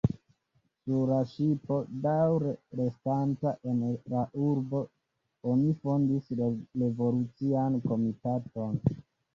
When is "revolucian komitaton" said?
6.43-8.87